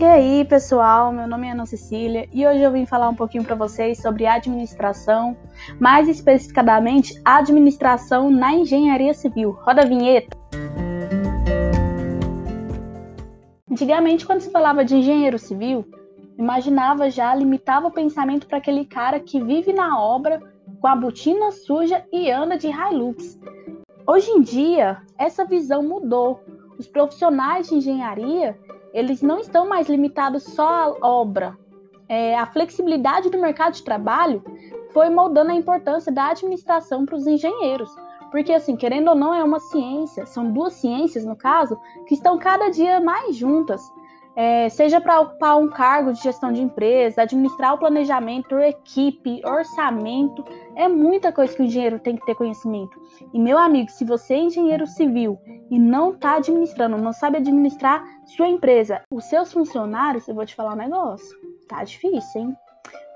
[0.00, 3.44] E aí, pessoal, meu nome é Ana Cecília e hoje eu vim falar um pouquinho
[3.44, 5.36] para vocês sobre administração,
[5.78, 9.50] mais especificadamente administração na engenharia civil.
[9.50, 10.34] Roda a vinheta.
[13.70, 15.84] Antigamente, quando se falava de engenheiro civil,
[16.38, 20.40] imaginava já, limitava o pensamento para aquele cara que vive na obra
[20.80, 23.38] com a botina suja e anda de Hilux.
[24.06, 26.42] Hoje em dia, essa visão mudou.
[26.78, 28.58] Os profissionais de engenharia
[28.92, 31.56] eles não estão mais limitados só à obra.
[32.08, 34.42] É, a flexibilidade do mercado de trabalho
[34.92, 37.90] foi moldando a importância da administração para os engenheiros.
[38.30, 42.38] Porque, assim, querendo ou não, é uma ciência, são duas ciências, no caso, que estão
[42.38, 43.80] cada dia mais juntas
[44.36, 50.44] é, seja para ocupar um cargo de gestão de empresa, administrar o planejamento, equipe, orçamento,
[50.76, 53.00] é muita coisa que o engenheiro tem que ter conhecimento.
[53.32, 55.38] E meu amigo, se você é engenheiro civil
[55.70, 60.54] e não está administrando, não sabe administrar sua empresa, os seus funcionários, eu vou te
[60.54, 61.36] falar um negócio,
[61.68, 62.56] tá difícil, hein?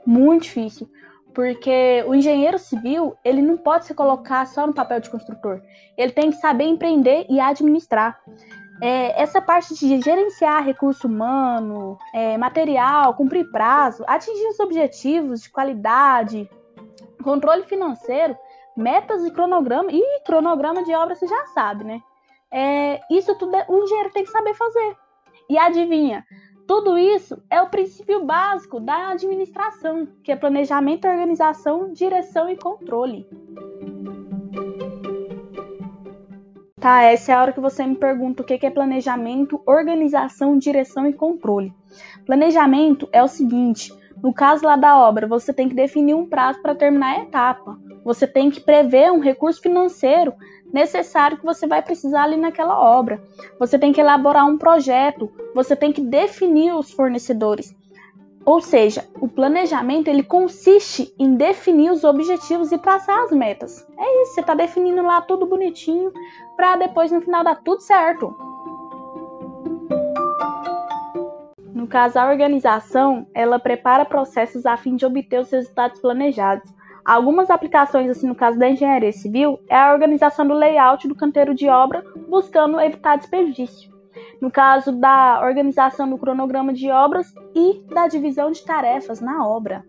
[0.06, 0.88] Muito difícil
[1.34, 5.60] porque o engenheiro civil ele não pode se colocar só no papel de construtor.
[5.98, 8.20] Ele tem que saber empreender e administrar
[8.80, 15.50] é, essa parte de gerenciar recurso humano, é, material, cumprir prazo, atingir os objetivos de
[15.50, 16.48] qualidade,
[17.22, 18.36] controle financeiro,
[18.77, 19.91] metas e cronograma.
[19.92, 22.03] E cronograma de obra você já sabe, né?
[22.50, 24.97] É, isso tudo o engenheiro tem que saber fazer.
[25.48, 26.25] E adivinha?
[26.66, 33.28] Tudo isso é o princípio básico da administração, que é planejamento, organização, direção e controle.
[36.84, 41.06] Tá, essa é a hora que você me pergunta o que é planejamento, organização, direção
[41.06, 41.72] e controle.
[42.26, 43.91] Planejamento é o seguinte:
[44.22, 47.78] no caso lá da obra, você tem que definir um prazo para terminar a etapa.
[48.04, 50.34] Você tem que prever um recurso financeiro
[50.74, 53.19] necessário que você vai precisar ali naquela obra.
[53.58, 57.74] Você tem que elaborar um projeto, você tem que definir os fornecedores.
[58.45, 63.87] Ou seja, o planejamento ele consiste em definir os objetivos e traçar as metas.
[63.99, 66.12] É isso, você está definindo lá tudo bonitinho
[66.54, 68.37] para depois no final dar tudo certo.
[71.75, 76.71] No caso, a organização, ela prepara processos a fim de obter os resultados planejados.
[77.04, 81.54] Algumas aplicações, assim, no caso da engenharia civil, é a organização do layout do canteiro
[81.54, 83.94] de obra, buscando evitar desperdício
[84.44, 89.82] no caso da organização do cronograma de obras e da divisão de tarefas na obra.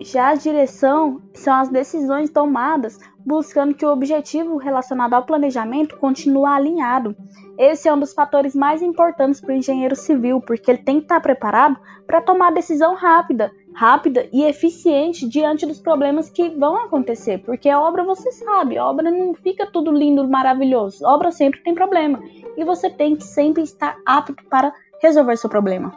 [0.00, 6.46] Já a direção são as decisões tomadas buscando que o objetivo relacionado ao planejamento continue
[6.46, 7.16] alinhado.
[7.58, 11.06] Esse é um dos fatores mais importantes para o engenheiro civil, porque ele tem que
[11.06, 17.38] estar preparado para tomar decisão rápida, rápida e eficiente diante dos problemas que vão acontecer,
[17.38, 21.60] porque a obra você sabe, a obra não fica tudo lindo, maravilhoso, a obra sempre
[21.60, 22.22] tem problema
[22.56, 25.92] e você tem que sempre estar apto para resolver seu problema.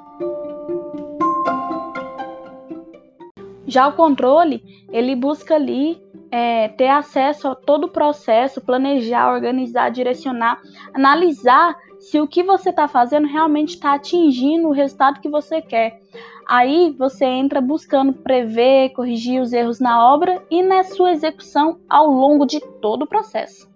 [3.68, 9.90] Já o controle, ele busca ali é, ter acesso a todo o processo, planejar, organizar,
[9.90, 10.62] direcionar,
[10.94, 16.02] analisar se o que você está fazendo realmente está atingindo o resultado que você quer.
[16.48, 22.08] Aí você entra buscando prever, corrigir os erros na obra e na sua execução ao
[22.08, 23.68] longo de todo o processo.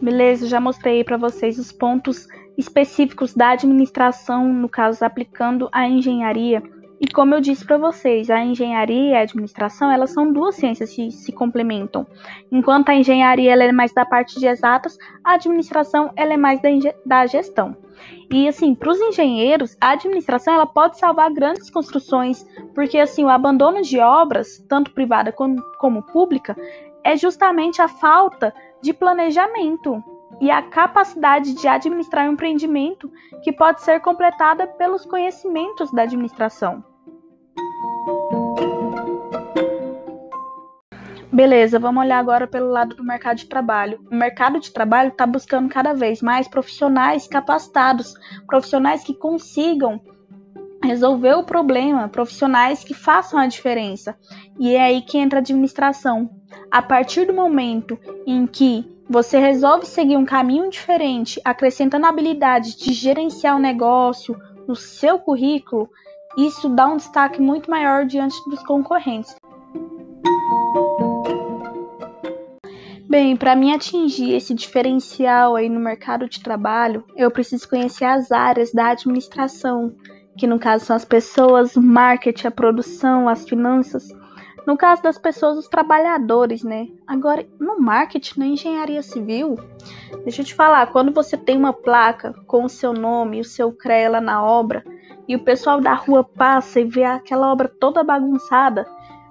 [0.00, 6.62] Beleza, já mostrei para vocês os pontos específicos da administração, no caso aplicando a engenharia.
[7.00, 10.94] E como eu disse para vocês, a engenharia e a administração, elas são duas ciências
[10.94, 12.06] que se complementam.
[12.52, 16.60] Enquanto a engenharia ela é mais da parte de exatas, a administração ela é mais
[16.60, 16.68] da,
[17.06, 17.74] da gestão.
[18.30, 23.30] E assim, para os engenheiros, a administração ela pode salvar grandes construções, porque assim, o
[23.30, 26.54] abandono de obras, tanto privada como, como pública,
[27.02, 30.04] é justamente a falta de planejamento
[30.38, 33.10] e a capacidade de administrar um empreendimento
[33.42, 36.89] que pode ser completada pelos conhecimentos da administração.
[41.40, 43.98] Beleza, vamos olhar agora pelo lado do mercado de trabalho.
[44.12, 48.12] O mercado de trabalho está buscando cada vez mais profissionais capacitados,
[48.46, 49.98] profissionais que consigam
[50.84, 54.14] resolver o problema, profissionais que façam a diferença.
[54.58, 56.28] E é aí que entra a administração.
[56.70, 62.92] A partir do momento em que você resolve seguir um caminho diferente, acrescentando habilidades de
[62.92, 64.38] gerenciar o negócio
[64.68, 65.88] no seu currículo,
[66.36, 69.34] isso dá um destaque muito maior diante dos concorrentes.
[73.10, 78.30] Bem, para mim atingir esse diferencial aí no mercado de trabalho, eu preciso conhecer as
[78.30, 79.92] áreas da administração,
[80.38, 84.06] que no caso são as pessoas, o marketing, a produção, as finanças.
[84.64, 86.86] No caso das pessoas, os trabalhadores, né?
[87.04, 89.58] Agora, no marketing, na engenharia civil,
[90.22, 93.44] deixa eu te falar, quando você tem uma placa com o seu nome e o
[93.44, 94.84] seu CREA lá na obra,
[95.26, 98.86] e o pessoal da rua passa e vê aquela obra toda bagunçada,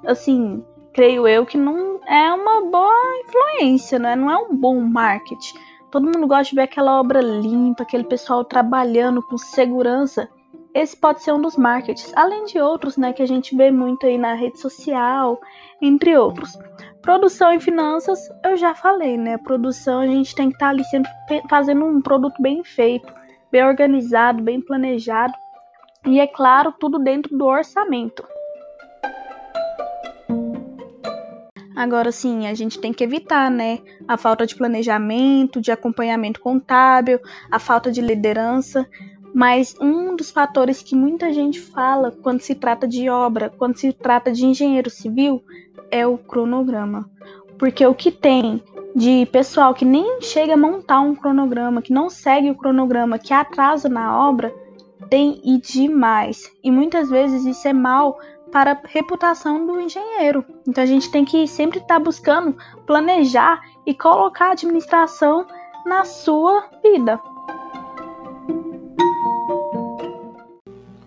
[0.05, 0.61] assim,
[0.99, 4.17] creio eu que não é uma boa influência, né?
[4.17, 5.57] Não é um bom marketing.
[5.89, 10.27] Todo mundo gosta de ver aquela obra limpa, aquele pessoal trabalhando com segurança
[10.73, 14.05] esse pode ser um dos marketings, além de outros, né, que a gente vê muito
[14.05, 15.39] aí na rede social,
[15.81, 16.59] entre outros.
[17.01, 19.37] Produção e finanças, eu já falei, né?
[19.37, 21.09] Produção a gente tem que estar tá ali sempre
[21.49, 23.11] fazendo um produto bem feito,
[23.49, 25.33] bem organizado, bem planejado
[26.05, 28.23] e é claro, tudo dentro do orçamento.
[31.79, 37.21] Agora sim, a gente tem que evitar, né, a falta de planejamento, de acompanhamento contábil,
[37.49, 38.85] a falta de liderança,
[39.33, 43.93] mas um dos fatores que muita gente fala quando se trata de obra, quando se
[43.93, 45.41] trata de engenheiro civil,
[45.89, 47.09] é o cronograma.
[47.57, 48.61] Porque o que tem
[48.93, 53.33] de pessoal que nem chega a montar um cronograma, que não segue o cronograma, que
[53.33, 54.53] atrasa na obra,
[55.09, 56.51] tem e demais.
[56.61, 58.19] E muitas vezes isso é mal
[58.51, 60.43] para a reputação do engenheiro.
[60.67, 65.45] Então a gente tem que sempre estar tá buscando planejar e colocar a administração
[65.85, 67.19] na sua vida.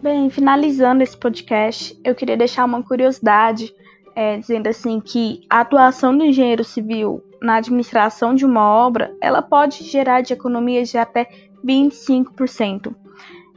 [0.03, 3.73] Bem, finalizando esse podcast, eu queria deixar uma curiosidade,
[4.17, 9.41] é, dizendo assim que a atuação do engenheiro civil na administração de uma obra, ela
[9.41, 11.29] pode gerar de economias de até
[11.65, 12.95] 25%.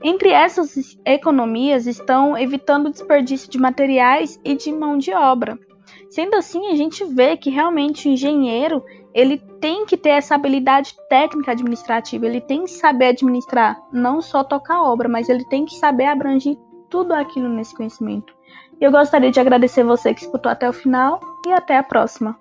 [0.04, 5.58] Entre essas economias estão evitando o desperdício de materiais e de mão de obra.
[6.10, 8.84] Sendo assim, a gente vê que realmente o engenheiro
[9.14, 14.44] ele tem que ter essa habilidade técnica administrativa, ele tem que saber administrar, não só
[14.44, 16.58] tocar obra, mas ele tem que saber abranger
[16.90, 18.36] tudo aquilo nesse conhecimento.
[18.80, 22.38] Eu gostaria de agradecer você que escutou até o final e até a próxima.